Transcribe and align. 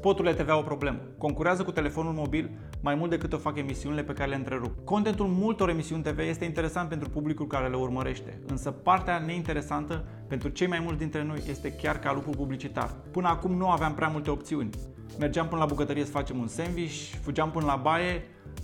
Spoturile 0.00 0.34
TV 0.34 0.48
au 0.48 0.58
o 0.58 0.62
problemă. 0.62 0.98
Concurează 1.18 1.62
cu 1.62 1.70
telefonul 1.70 2.12
mobil 2.12 2.50
mai 2.80 2.94
mult 2.94 3.10
decât 3.10 3.32
o 3.32 3.36
fac 3.36 3.56
emisiunile 3.56 4.02
pe 4.02 4.12
care 4.12 4.28
le 4.28 4.34
întrerup. 4.34 4.84
Contentul 4.84 5.26
multor 5.26 5.68
emisiuni 5.68 6.02
TV 6.02 6.18
este 6.18 6.44
interesant 6.44 6.88
pentru 6.88 7.08
publicul 7.08 7.46
care 7.46 7.68
le 7.68 7.76
urmărește, 7.76 8.40
însă 8.46 8.70
partea 8.70 9.18
neinteresantă 9.18 10.04
pentru 10.28 10.48
cei 10.48 10.66
mai 10.66 10.80
mulți 10.82 10.98
dintre 10.98 11.24
noi 11.24 11.42
este 11.48 11.72
chiar 11.72 11.98
calupul 11.98 12.34
publicitar. 12.36 12.94
Până 13.10 13.28
acum 13.28 13.52
nu 13.52 13.70
aveam 13.70 13.94
prea 13.94 14.08
multe 14.08 14.30
opțiuni. 14.30 14.70
Mergeam 15.18 15.48
până 15.48 15.60
la 15.60 15.66
bucătărie 15.66 16.04
să 16.04 16.10
facem 16.10 16.38
un 16.38 16.46
sandwich, 16.46 17.14
fugeam 17.22 17.50
până 17.50 17.66
la 17.66 17.76
baie 17.76 18.22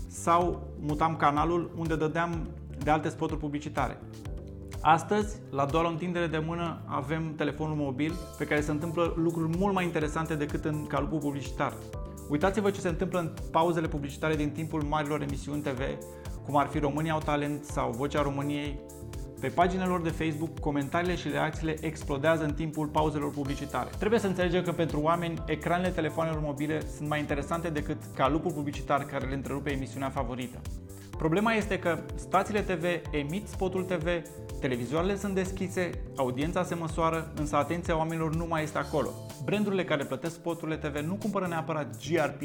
sau 0.08 0.70
mutam 0.80 1.16
canalul 1.16 1.70
unde 1.76 1.96
dădeam 1.96 2.48
de 2.84 2.90
alte 2.90 3.08
spoturi 3.08 3.40
publicitare. 3.40 3.98
Astăzi, 4.80 5.36
la 5.50 5.64
doar 5.64 5.84
o 5.84 5.88
întindere 5.88 6.26
de 6.26 6.42
mână, 6.46 6.78
avem 6.84 7.34
telefonul 7.36 7.76
mobil 7.76 8.14
pe 8.38 8.44
care 8.44 8.60
se 8.60 8.70
întâmplă 8.70 9.14
lucruri 9.16 9.58
mult 9.58 9.74
mai 9.74 9.84
interesante 9.84 10.34
decât 10.34 10.64
în 10.64 10.86
calupul 10.86 11.18
publicitar. 11.18 11.72
Uitați-vă 12.28 12.70
ce 12.70 12.80
se 12.80 12.88
întâmplă 12.88 13.18
în 13.18 13.32
pauzele 13.50 13.88
publicitare 13.88 14.36
din 14.36 14.50
timpul 14.50 14.82
marilor 14.82 15.22
emisiuni 15.22 15.62
TV, 15.62 15.80
cum 16.44 16.56
ar 16.56 16.66
fi 16.66 16.78
România 16.78 17.12
au 17.12 17.18
talent 17.18 17.64
sau 17.64 17.90
Vocea 17.90 18.22
României. 18.22 18.78
Pe 19.40 19.48
paginile 19.48 19.86
lor 19.86 20.00
de 20.00 20.08
Facebook, 20.08 20.58
comentariile 20.58 21.16
și 21.16 21.28
reacțiile 21.28 21.76
explodează 21.80 22.44
în 22.44 22.54
timpul 22.54 22.86
pauzelor 22.86 23.30
publicitare. 23.30 23.90
Trebuie 23.98 24.20
să 24.20 24.26
înțelegem 24.26 24.62
că 24.62 24.72
pentru 24.72 25.00
oameni, 25.00 25.42
ecranele 25.46 25.90
telefonelor 25.90 26.40
mobile 26.40 26.80
sunt 26.96 27.08
mai 27.08 27.18
interesante 27.18 27.68
decât 27.68 27.96
calupul 28.14 28.52
publicitar 28.52 29.04
care 29.04 29.26
le 29.26 29.34
întrerupe 29.34 29.70
emisiunea 29.70 30.10
favorită. 30.10 30.60
Problema 31.18 31.52
este 31.52 31.78
că 31.78 31.98
stațiile 32.14 32.60
TV 32.60 32.84
emit 33.10 33.48
spotul 33.48 33.84
TV, 33.84 34.06
televizoarele 34.60 35.16
sunt 35.16 35.34
deschise, 35.34 35.90
audiența 36.16 36.64
se 36.64 36.74
măsoară, 36.74 37.32
însă 37.36 37.56
atenția 37.56 37.96
oamenilor 37.96 38.34
nu 38.34 38.46
mai 38.48 38.62
este 38.62 38.78
acolo. 38.78 39.10
Brandurile 39.44 39.84
care 39.84 40.04
plătesc 40.04 40.34
spoturile 40.34 40.76
TV 40.76 40.96
nu 40.96 41.14
cumpără 41.14 41.46
neapărat 41.46 41.96
GRP, 42.08 42.40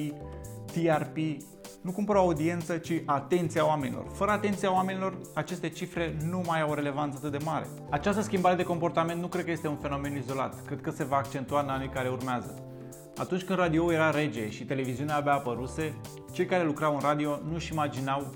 TRP, 0.65 1.17
nu 1.81 1.91
cumpără 1.91 2.17
o 2.17 2.21
audiență, 2.21 2.77
ci 2.77 3.01
atenția 3.05 3.67
oamenilor. 3.67 4.05
Fără 4.13 4.31
atenția 4.31 4.73
oamenilor, 4.73 5.17
aceste 5.33 5.69
cifre 5.69 6.17
nu 6.29 6.41
mai 6.47 6.61
au 6.61 6.69
o 6.69 6.73
relevanță 6.73 7.17
atât 7.17 7.31
de 7.31 7.45
mare. 7.45 7.67
Această 7.89 8.21
schimbare 8.21 8.55
de 8.55 8.63
comportament 8.63 9.21
nu 9.21 9.27
cred 9.27 9.45
că 9.45 9.51
este 9.51 9.67
un 9.67 9.77
fenomen 9.77 10.15
izolat, 10.15 10.65
cred 10.65 10.81
că 10.81 10.89
se 10.89 11.03
va 11.03 11.15
accentua 11.15 11.61
în 11.61 11.69
anii 11.69 11.89
care 11.89 12.09
urmează. 12.09 12.63
Atunci 13.17 13.43
când 13.43 13.59
radio 13.59 13.93
era 13.93 14.09
rege 14.09 14.49
și 14.49 14.65
televiziunea 14.65 15.15
abia 15.15 15.33
apăruse, 15.33 15.93
cei 16.31 16.45
care 16.45 16.63
lucrau 16.63 16.93
în 16.93 16.99
radio 16.99 17.39
nu-și 17.51 17.71
imaginau 17.71 18.33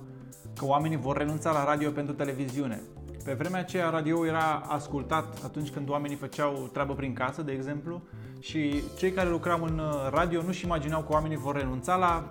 că 0.58 0.66
oamenii 0.66 0.98
vor 0.98 1.18
renunța 1.18 1.52
la 1.52 1.66
radio 1.66 1.92
pentru 1.92 2.14
televiziune. 2.14 2.82
Pe 3.26 3.34
vremea 3.34 3.60
aceea 3.60 3.90
radio 3.90 4.26
era 4.26 4.64
ascultat 4.68 5.44
atunci 5.44 5.70
când 5.70 5.90
oamenii 5.90 6.16
făceau 6.16 6.70
treabă 6.74 6.94
prin 6.94 7.14
casă, 7.14 7.42
de 7.42 7.52
exemplu, 7.52 8.02
și 8.40 8.84
cei 8.98 9.12
care 9.12 9.30
lucrau 9.30 9.64
în 9.64 9.80
uh, 9.80 10.10
radio 10.10 10.42
nu-și 10.42 10.66
imaginau 10.66 11.02
că 11.02 11.12
oamenii 11.12 11.38
vor 11.38 11.56
renunța 11.56 11.96
la 11.96 12.30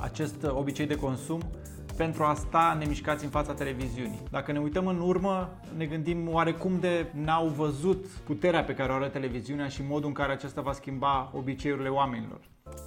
acest 0.00 0.44
obicei 0.48 0.86
de 0.86 0.94
consum 0.94 1.40
pentru 1.96 2.22
a 2.22 2.34
sta 2.34 2.76
nemișcați 2.78 3.24
în 3.24 3.30
fața 3.30 3.52
televiziunii. 3.54 4.22
Dacă 4.30 4.52
ne 4.52 4.58
uităm 4.58 4.86
în 4.86 5.00
urmă, 5.00 5.50
ne 5.76 5.86
gândim 5.86 6.28
oarecum 6.28 6.80
de 6.80 7.06
n-au 7.14 7.46
văzut 7.46 8.06
puterea 8.06 8.64
pe 8.64 8.74
care 8.74 8.92
o 8.92 8.94
are 8.94 9.08
televiziunea 9.08 9.68
și 9.68 9.82
modul 9.88 10.08
în 10.08 10.14
care 10.14 10.32
acesta 10.32 10.60
va 10.60 10.72
schimba 10.72 11.30
obiceiurile 11.34 11.88
oamenilor. 11.88 12.40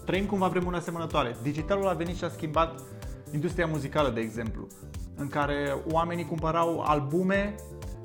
Trăim 0.06 0.26
cumva 0.26 0.48
vremuri 0.48 0.76
asemănătoare. 0.76 1.36
Digitalul 1.42 1.88
a 1.88 1.94
venit 1.94 2.16
și 2.16 2.24
a 2.24 2.30
schimbat 2.30 2.82
industria 3.34 3.66
muzicală, 3.66 4.10
de 4.10 4.20
exemplu, 4.20 4.68
în 5.22 5.28
care 5.28 5.76
oamenii 5.92 6.26
cumpărau 6.26 6.80
albume, 6.80 7.56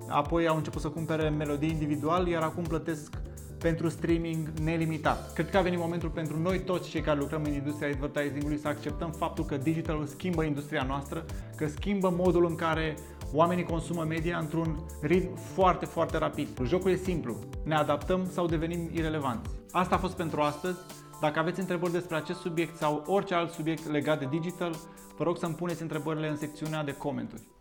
apoi 0.09 0.47
au 0.49 0.57
început 0.57 0.81
să 0.81 0.89
cumpere 0.89 1.29
melodii 1.29 1.71
individual, 1.71 2.27
iar 2.27 2.43
acum 2.43 2.63
plătesc 2.63 3.15
pentru 3.59 3.89
streaming 3.89 4.49
nelimitat. 4.63 5.33
Cred 5.33 5.51
că 5.51 5.57
a 5.57 5.61
venit 5.61 5.79
momentul 5.79 6.09
pentru 6.09 6.39
noi 6.39 6.59
toți 6.61 6.89
cei 6.89 7.01
care 7.01 7.19
lucrăm 7.19 7.43
în 7.45 7.53
industria 7.53 7.89
advertisingului 7.89 8.59
să 8.59 8.69
acceptăm 8.69 9.11
faptul 9.11 9.45
că 9.45 9.57
digitalul 9.57 10.07
schimbă 10.07 10.43
industria 10.43 10.85
noastră, 10.89 11.25
că 11.57 11.69
schimbă 11.69 12.15
modul 12.17 12.47
în 12.47 12.55
care 12.55 12.97
oamenii 13.33 13.65
consumă 13.65 14.05
media 14.09 14.39
într-un 14.39 14.79
ritm 15.01 15.37
foarte, 15.37 15.85
foarte 15.85 16.19
rapid. 16.19 16.49
Jocul 16.65 16.91
e 16.91 16.97
simplu. 16.97 17.37
Ne 17.65 17.75
adaptăm 17.75 18.29
sau 18.33 18.47
devenim 18.47 18.91
irelevanți. 18.93 19.51
Asta 19.71 19.95
a 19.95 19.99
fost 19.99 20.17
pentru 20.17 20.41
astăzi. 20.41 20.79
Dacă 21.21 21.39
aveți 21.39 21.61
întrebări 21.61 21.93
despre 21.93 22.17
acest 22.17 22.41
subiect 22.41 22.77
sau 22.77 23.05
orice 23.07 23.35
alt 23.35 23.51
subiect 23.51 23.87
legat 23.87 24.19
de 24.19 24.27
digital, 24.31 24.75
vă 25.17 25.25
rog 25.25 25.39
să-mi 25.39 25.55
puneți 25.55 25.83
întrebările 25.83 26.29
în 26.29 26.37
secțiunea 26.37 26.85
de 26.85 26.93
comentarii. 26.93 27.56